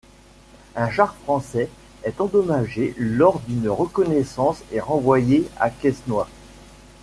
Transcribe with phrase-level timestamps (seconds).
[0.75, 1.69] Un char français
[2.01, 6.25] est endommagé lors d'une reconnaissance et renvoyé à Quesnoy.